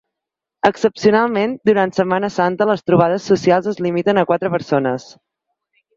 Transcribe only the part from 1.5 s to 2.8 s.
durant Setmana Santa